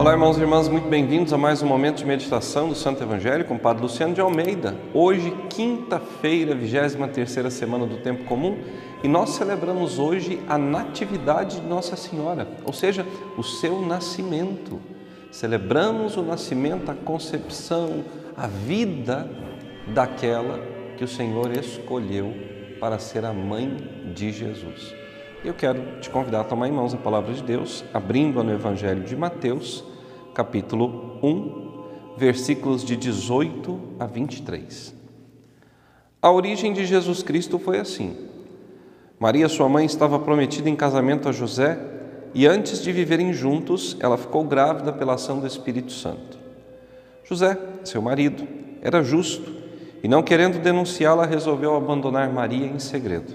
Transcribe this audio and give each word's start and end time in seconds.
Olá, 0.00 0.12
irmãos 0.12 0.38
e 0.38 0.40
irmãs, 0.40 0.66
muito 0.66 0.88
bem-vindos 0.88 1.30
a 1.30 1.36
mais 1.36 1.60
um 1.60 1.66
momento 1.66 1.98
de 1.98 2.06
meditação 2.06 2.70
do 2.70 2.74
Santo 2.74 3.02
Evangelho 3.02 3.44
com 3.44 3.56
o 3.56 3.58
Padre 3.58 3.82
Luciano 3.82 4.14
de 4.14 4.20
Almeida. 4.22 4.74
Hoje, 4.94 5.30
quinta-feira, 5.50 6.54
23 6.54 7.52
semana 7.52 7.84
do 7.84 7.98
Tempo 7.98 8.24
Comum, 8.24 8.56
e 9.04 9.08
nós 9.08 9.28
celebramos 9.28 9.98
hoje 9.98 10.40
a 10.48 10.56
Natividade 10.56 11.60
de 11.60 11.66
Nossa 11.66 11.96
Senhora, 11.96 12.48
ou 12.64 12.72
seja, 12.72 13.06
o 13.36 13.42
seu 13.42 13.82
nascimento. 13.82 14.80
Celebramos 15.30 16.16
o 16.16 16.22
nascimento, 16.22 16.90
a 16.90 16.94
concepção, 16.94 18.02
a 18.34 18.46
vida 18.46 19.30
daquela 19.88 20.60
que 20.96 21.04
o 21.04 21.08
Senhor 21.08 21.52
escolheu 21.52 22.32
para 22.80 22.98
ser 22.98 23.26
a 23.26 23.34
mãe 23.34 23.76
de 24.14 24.32
Jesus. 24.32 24.94
Eu 25.44 25.54
quero 25.54 26.00
te 26.00 26.08
convidar 26.08 26.40
a 26.40 26.44
tomar 26.44 26.68
em 26.68 26.72
mãos 26.72 26.92
a 26.92 26.98
palavra 26.98 27.32
de 27.32 27.42
Deus, 27.42 27.82
abrindo 27.94 28.42
no 28.42 28.52
Evangelho 28.52 29.02
de 29.02 29.16
Mateus, 29.16 29.89
capítulo 30.34 31.18
1, 31.22 32.16
versículos 32.16 32.84
de 32.84 32.96
18 32.96 33.80
a 33.98 34.06
23. 34.06 34.94
A 36.22 36.30
origem 36.30 36.72
de 36.72 36.84
Jesus 36.84 37.22
Cristo 37.22 37.58
foi 37.58 37.78
assim. 37.78 38.16
Maria, 39.18 39.48
sua 39.48 39.68
mãe, 39.68 39.84
estava 39.84 40.18
prometida 40.18 40.68
em 40.68 40.76
casamento 40.76 41.28
a 41.28 41.32
José 41.32 41.78
e 42.32 42.46
antes 42.46 42.82
de 42.82 42.92
viverem 42.92 43.32
juntos, 43.32 43.96
ela 44.00 44.16
ficou 44.16 44.44
grávida 44.44 44.92
pela 44.92 45.14
ação 45.14 45.40
do 45.40 45.46
Espírito 45.46 45.92
Santo. 45.92 46.38
José, 47.24 47.58
seu 47.84 48.00
marido, 48.00 48.46
era 48.82 49.02
justo 49.02 49.52
e, 50.02 50.08
não 50.08 50.22
querendo 50.22 50.60
denunciá-la, 50.60 51.26
resolveu 51.26 51.74
abandonar 51.74 52.32
Maria 52.32 52.66
em 52.66 52.78
segredo. 52.78 53.32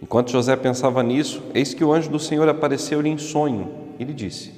Enquanto 0.00 0.30
José 0.30 0.54
pensava 0.56 1.02
nisso, 1.02 1.42
eis 1.54 1.74
que 1.74 1.84
o 1.84 1.92
anjo 1.92 2.10
do 2.10 2.18
Senhor 2.18 2.48
apareceu-lhe 2.48 3.08
em 3.08 3.18
sonho 3.18 3.70
e 3.98 4.04
lhe 4.04 4.14
disse: 4.14 4.57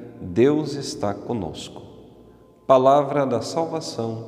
Deus 0.21 0.75
está 0.75 1.15
conosco. 1.15 1.81
Palavra 2.67 3.25
da 3.25 3.41
salvação, 3.41 4.23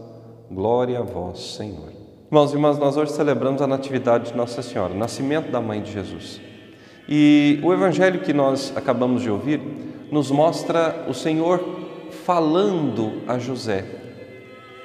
glória 0.49 0.97
a 0.99 1.03
vós, 1.03 1.55
Senhor. 1.55 1.93
Irmãos 2.25 2.51
e 2.51 2.55
irmãs, 2.55 2.79
nós 2.79 2.97
hoje 2.97 3.11
celebramos 3.11 3.61
a 3.61 3.67
Natividade 3.67 4.31
de 4.31 4.37
Nossa 4.37 4.63
Senhora, 4.63 4.91
o 4.91 4.97
nascimento 4.97 5.51
da 5.51 5.61
Mãe 5.61 5.83
de 5.83 5.91
Jesus. 5.91 6.41
E 7.07 7.59
o 7.63 7.71
Evangelho 7.71 8.21
que 8.21 8.33
nós 8.33 8.73
acabamos 8.75 9.21
de 9.21 9.29
ouvir 9.29 9.61
nos 10.11 10.31
mostra 10.31 11.05
o 11.07 11.13
Senhor 11.13 11.63
falando 12.25 13.21
a 13.27 13.37
José 13.37 13.85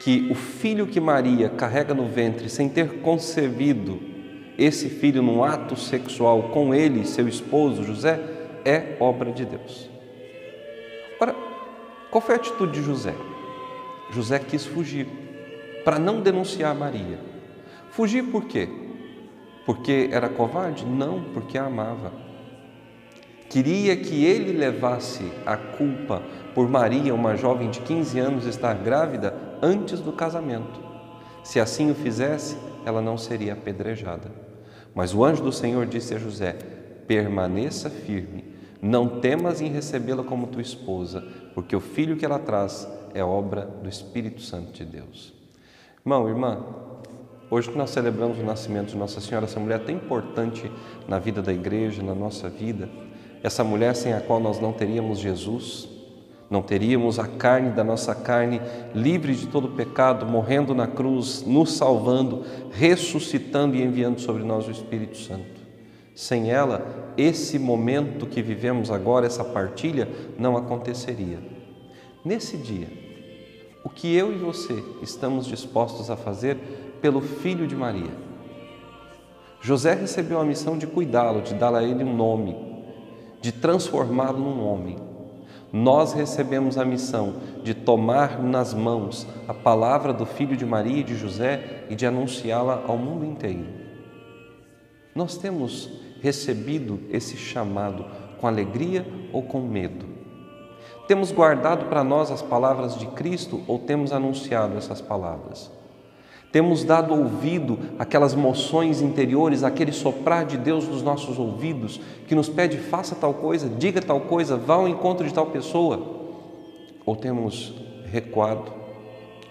que 0.00 0.28
o 0.30 0.34
filho 0.34 0.86
que 0.86 1.00
Maria 1.00 1.48
carrega 1.48 1.94
no 1.94 2.06
ventre 2.06 2.50
sem 2.50 2.68
ter 2.68 3.00
concebido 3.00 3.98
esse 4.58 4.90
filho 4.90 5.22
num 5.22 5.42
ato 5.42 5.74
sexual 5.74 6.50
com 6.50 6.74
ele, 6.74 7.06
seu 7.06 7.26
esposo 7.26 7.82
José, 7.82 8.20
é 8.64 8.96
obra 9.00 9.32
de 9.32 9.46
Deus. 9.46 9.97
Ora, 11.20 11.34
qual 12.10 12.20
foi 12.20 12.34
a 12.34 12.38
atitude 12.38 12.72
de 12.72 12.82
José? 12.82 13.14
José 14.10 14.38
quis 14.38 14.64
fugir 14.64 15.06
para 15.84 15.98
não 15.98 16.20
denunciar 16.20 16.74
Maria. 16.74 17.18
Fugir 17.90 18.24
por 18.24 18.44
quê? 18.44 18.68
Porque 19.66 20.08
era 20.12 20.28
covarde? 20.28 20.86
Não, 20.86 21.22
porque 21.34 21.58
a 21.58 21.64
amava. 21.64 22.12
Queria 23.48 23.96
que 23.96 24.24
ele 24.24 24.52
levasse 24.52 25.30
a 25.46 25.56
culpa 25.56 26.22
por 26.54 26.68
Maria, 26.68 27.14
uma 27.14 27.36
jovem 27.36 27.70
de 27.70 27.80
15 27.80 28.18
anos, 28.18 28.46
estar 28.46 28.74
grávida 28.74 29.34
antes 29.62 30.00
do 30.00 30.12
casamento. 30.12 30.80
Se 31.42 31.58
assim 31.58 31.90
o 31.90 31.94
fizesse, 31.94 32.56
ela 32.84 33.00
não 33.00 33.16
seria 33.16 33.54
apedrejada. 33.54 34.30
Mas 34.94 35.14
o 35.14 35.24
anjo 35.24 35.42
do 35.42 35.52
Senhor 35.52 35.86
disse 35.86 36.14
a 36.14 36.18
José: 36.18 36.56
permaneça 37.06 37.88
firme, 37.88 38.44
não 38.80 39.20
temas 39.20 39.60
em 39.60 39.68
recebê-la 39.68 40.22
como 40.22 40.46
tua 40.46 40.62
esposa, 40.62 41.24
porque 41.54 41.74
o 41.74 41.80
filho 41.80 42.16
que 42.16 42.24
ela 42.24 42.38
traz 42.38 42.88
é 43.14 43.22
obra 43.22 43.62
do 43.82 43.88
Espírito 43.88 44.40
Santo 44.40 44.72
de 44.72 44.84
Deus. 44.84 45.32
Irmão, 46.04 46.28
irmã, 46.28 46.64
hoje 47.50 47.70
que 47.70 47.76
nós 47.76 47.90
celebramos 47.90 48.38
o 48.38 48.42
nascimento 48.42 48.88
de 48.88 48.96
Nossa 48.96 49.20
Senhora, 49.20 49.46
essa 49.46 49.60
mulher 49.60 49.84
tão 49.84 49.94
importante 49.94 50.70
na 51.06 51.18
vida 51.18 51.42
da 51.42 51.52
igreja, 51.52 52.02
na 52.02 52.14
nossa 52.14 52.48
vida, 52.48 52.88
essa 53.42 53.64
mulher 53.64 53.94
sem 53.94 54.12
a 54.12 54.20
qual 54.20 54.40
nós 54.40 54.60
não 54.60 54.72
teríamos 54.72 55.18
Jesus, 55.18 55.88
não 56.50 56.62
teríamos 56.62 57.18
a 57.18 57.26
carne 57.26 57.70
da 57.70 57.84
nossa 57.84 58.14
carne 58.14 58.60
livre 58.94 59.34
de 59.34 59.48
todo 59.48 59.68
pecado, 59.68 60.24
morrendo 60.24 60.74
na 60.74 60.86
cruz, 60.86 61.44
nos 61.46 61.72
salvando, 61.72 62.44
ressuscitando 62.70 63.76
e 63.76 63.82
enviando 63.82 64.20
sobre 64.20 64.42
nós 64.42 64.66
o 64.66 64.70
Espírito 64.70 65.18
Santo. 65.18 65.57
Sem 66.18 66.50
ela, 66.50 67.12
esse 67.16 67.60
momento 67.60 68.26
que 68.26 68.42
vivemos 68.42 68.90
agora, 68.90 69.24
essa 69.24 69.44
partilha, 69.44 70.08
não 70.36 70.56
aconteceria. 70.56 71.38
Nesse 72.24 72.56
dia, 72.56 72.88
o 73.84 73.88
que 73.88 74.12
eu 74.16 74.32
e 74.32 74.36
você 74.36 74.82
estamos 75.00 75.46
dispostos 75.46 76.10
a 76.10 76.16
fazer 76.16 76.56
pelo 77.00 77.20
filho 77.20 77.68
de 77.68 77.76
Maria? 77.76 78.10
José 79.60 79.94
recebeu 79.94 80.40
a 80.40 80.44
missão 80.44 80.76
de 80.76 80.88
cuidá-lo, 80.88 81.40
de 81.40 81.54
dar 81.54 81.72
a 81.72 81.84
ele 81.84 82.02
um 82.02 82.16
nome, 82.16 82.56
de 83.40 83.52
transformá-lo 83.52 84.40
num 84.40 84.66
homem 84.66 84.96
nós 85.70 86.14
recebemos 86.14 86.78
a 86.78 86.84
missão 86.84 87.34
de 87.62 87.74
tomar 87.74 88.42
nas 88.42 88.72
mãos 88.72 89.26
a 89.46 89.52
palavra 89.52 90.14
do 90.14 90.24
Filho 90.24 90.56
de 90.56 90.64
Maria 90.64 91.00
e 91.00 91.04
de 91.04 91.14
José 91.14 91.84
e 91.90 91.94
de 91.94 92.06
anunciá-la 92.06 92.82
ao 92.86 92.96
mundo 92.96 93.26
inteiro. 93.26 93.66
Nós 95.14 95.36
temos 95.36 96.07
recebido 96.20 97.00
esse 97.10 97.36
chamado 97.36 98.04
com 98.40 98.46
alegria 98.46 99.06
ou 99.32 99.42
com 99.42 99.60
medo? 99.60 100.06
Temos 101.06 101.32
guardado 101.32 101.86
para 101.86 102.04
nós 102.04 102.30
as 102.30 102.42
palavras 102.42 102.98
de 102.98 103.06
Cristo 103.06 103.62
ou 103.66 103.78
temos 103.78 104.12
anunciado 104.12 104.76
essas 104.76 105.00
palavras? 105.00 105.70
Temos 106.50 106.82
dado 106.82 107.14
ouvido 107.14 107.78
àquelas 107.98 108.34
moções 108.34 109.02
interiores, 109.02 109.62
aquele 109.62 109.92
soprar 109.92 110.46
de 110.46 110.56
Deus 110.56 110.88
nos 110.88 111.02
nossos 111.02 111.38
ouvidos, 111.38 112.00
que 112.26 112.34
nos 112.34 112.48
pede 112.48 112.78
faça 112.78 113.14
tal 113.14 113.34
coisa, 113.34 113.68
diga 113.68 114.00
tal 114.00 114.20
coisa, 114.20 114.56
vá 114.56 114.74
ao 114.74 114.88
encontro 114.88 115.26
de 115.26 115.34
tal 115.34 115.46
pessoa? 115.46 116.16
Ou 117.04 117.14
temos 117.16 117.74
recuado, 118.10 118.72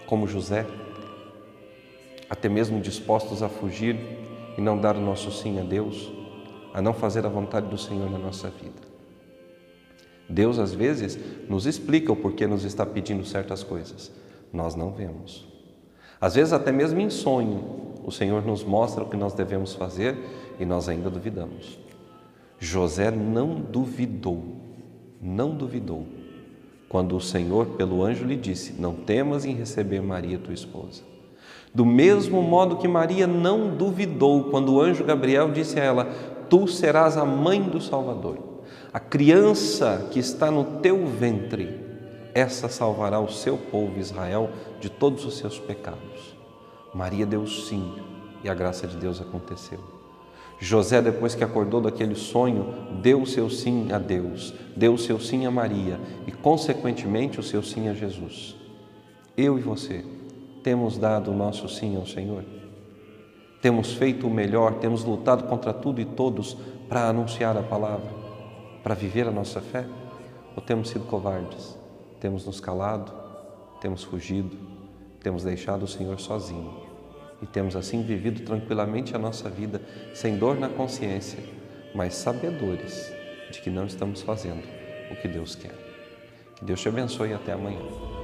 como 0.06 0.26
José, 0.26 0.66
até 2.28 2.48
mesmo 2.48 2.80
dispostos 2.80 3.42
a 3.42 3.48
fugir 3.48 3.96
e 4.56 4.60
não 4.60 4.76
dar 4.76 4.96
o 4.96 5.00
nosso 5.00 5.30
sim 5.30 5.60
a 5.60 5.62
Deus, 5.62 6.10
a 6.72 6.82
não 6.82 6.92
fazer 6.92 7.24
a 7.24 7.28
vontade 7.28 7.68
do 7.68 7.78
Senhor 7.78 8.10
na 8.10 8.18
nossa 8.18 8.48
vida? 8.48 8.88
Deus, 10.28 10.58
às 10.58 10.74
vezes, 10.74 11.18
nos 11.48 11.66
explica 11.66 12.12
o 12.12 12.16
porquê 12.16 12.46
nos 12.46 12.64
está 12.64 12.84
pedindo 12.84 13.24
certas 13.24 13.62
coisas, 13.62 14.12
nós 14.52 14.74
não 14.74 14.92
vemos. 14.92 15.48
Às 16.20 16.34
vezes, 16.34 16.52
até 16.52 16.70
mesmo 16.70 17.00
em 17.00 17.08
sonho, 17.08 17.94
o 18.04 18.10
Senhor 18.10 18.44
nos 18.44 18.64
mostra 18.64 19.04
o 19.04 19.08
que 19.08 19.16
nós 19.16 19.32
devemos 19.32 19.74
fazer 19.74 20.18
e 20.58 20.64
nós 20.64 20.88
ainda 20.88 21.08
duvidamos. 21.08 21.78
José 22.58 23.10
não 23.10 23.54
duvidou, 23.60 24.42
não 25.20 25.54
duvidou, 25.54 26.06
quando 26.88 27.16
o 27.16 27.20
Senhor, 27.20 27.66
pelo 27.76 28.02
anjo, 28.02 28.24
lhe 28.24 28.36
disse: 28.36 28.74
Não 28.80 28.94
temas 28.94 29.44
em 29.44 29.54
receber 29.54 30.00
Maria, 30.00 30.38
tua 30.38 30.54
esposa. 30.54 31.02
Do 31.72 31.84
mesmo 31.84 32.42
modo 32.42 32.76
que 32.76 32.88
Maria 32.88 33.26
não 33.26 33.76
duvidou 33.76 34.44
quando 34.44 34.74
o 34.74 34.80
anjo 34.80 35.04
Gabriel 35.04 35.52
disse 35.52 35.78
a 35.78 35.84
ela: 35.84 36.08
Tu 36.48 36.66
serás 36.68 37.16
a 37.16 37.24
mãe 37.24 37.62
do 37.62 37.80
Salvador. 37.80 38.38
A 38.92 39.00
criança 39.00 40.08
que 40.10 40.18
está 40.18 40.50
no 40.50 40.80
teu 40.80 41.06
ventre 41.06 41.88
essa 42.38 42.68
salvará 42.68 43.18
o 43.18 43.28
seu 43.28 43.56
povo 43.56 43.98
Israel 43.98 44.50
de 44.80 44.88
todos 44.88 45.24
os 45.24 45.38
seus 45.38 45.58
pecados. 45.58 46.36
Maria 46.94 47.26
deu 47.26 47.46
sim 47.46 47.92
e 48.44 48.48
a 48.48 48.54
graça 48.54 48.86
de 48.86 48.96
Deus 48.96 49.20
aconteceu. 49.20 49.80
José, 50.60 51.02
depois 51.02 51.34
que 51.34 51.42
acordou 51.42 51.80
daquele 51.80 52.14
sonho, 52.14 52.74
deu 53.00 53.22
o 53.22 53.26
seu 53.26 53.50
sim 53.50 53.90
a 53.92 53.98
Deus, 53.98 54.54
deu 54.76 54.94
o 54.94 54.98
seu 54.98 55.18
sim 55.18 55.46
a 55.46 55.50
Maria 55.50 56.00
e, 56.26 56.32
consequentemente, 56.32 57.38
o 57.38 57.42
seu 57.42 57.62
sim 57.62 57.88
a 57.88 57.94
Jesus. 57.94 58.56
Eu 59.36 59.58
e 59.58 59.62
você 59.62 60.04
temos 60.62 60.98
dado 60.98 61.30
o 61.30 61.36
nosso 61.36 61.68
sim 61.68 61.96
ao 61.96 62.06
Senhor? 62.06 62.44
Temos 63.60 63.92
feito 63.94 64.26
o 64.26 64.30
melhor, 64.30 64.74
temos 64.74 65.04
lutado 65.04 65.44
contra 65.44 65.72
tudo 65.72 66.00
e 66.00 66.04
todos 66.04 66.56
para 66.88 67.08
anunciar 67.08 67.56
a 67.56 67.62
palavra, 67.62 68.10
para 68.82 68.94
viver 68.94 69.26
a 69.26 69.32
nossa 69.32 69.60
fé? 69.60 69.84
Ou 70.56 70.62
temos 70.62 70.90
sido 70.90 71.04
covardes? 71.04 71.78
temos 72.20 72.44
nos 72.44 72.60
calado, 72.60 73.12
temos 73.80 74.04
fugido, 74.04 74.56
temos 75.22 75.44
deixado 75.44 75.84
o 75.84 75.88
Senhor 75.88 76.18
sozinho 76.18 76.86
e 77.40 77.46
temos 77.46 77.76
assim 77.76 78.02
vivido 78.02 78.42
tranquilamente 78.42 79.14
a 79.14 79.18
nossa 79.18 79.48
vida, 79.48 79.80
sem 80.14 80.36
dor 80.36 80.58
na 80.58 80.68
consciência, 80.68 81.38
mas 81.94 82.14
sabedores 82.14 83.12
de 83.50 83.60
que 83.60 83.70
não 83.70 83.86
estamos 83.86 84.22
fazendo 84.22 84.62
o 85.10 85.16
que 85.16 85.28
Deus 85.28 85.54
quer. 85.54 85.74
Que 86.56 86.64
Deus 86.64 86.80
te 86.80 86.88
abençoe 86.88 87.30
e 87.30 87.34
até 87.34 87.52
amanhã. 87.52 88.17